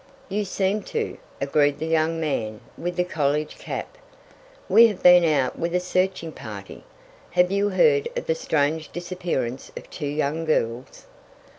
"You 0.29 0.45
seem 0.45 0.81
to," 0.97 1.19
agreed 1.39 1.77
the 1.77 1.85
young 1.85 2.19
man 2.19 2.59
with 2.75 2.95
the 2.95 3.03
college 3.03 3.59
cap. 3.59 3.99
"We 4.67 4.87
have 4.87 5.03
been 5.03 5.23
out 5.23 5.59
with 5.59 5.75
a 5.75 5.79
searching 5.79 6.31
party. 6.31 6.83
Have 7.29 7.51
you 7.51 7.69
heard 7.69 8.09
of 8.17 8.25
the 8.25 8.33
strange 8.33 8.89
disappearance 8.91 9.71
of 9.77 9.87
two 9.91 10.07
young 10.07 10.43
girls?" 10.45 11.05